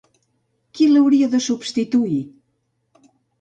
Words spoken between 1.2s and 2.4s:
de substituir?